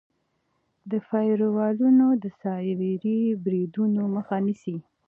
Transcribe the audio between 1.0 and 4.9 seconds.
فایروالونه د سایبري بریدونو مخه نیسي.